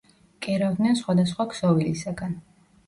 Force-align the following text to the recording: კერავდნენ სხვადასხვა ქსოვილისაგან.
კერავდნენ 0.45 0.97
სხვადასხვა 1.03 1.49
ქსოვილისაგან. 1.55 2.39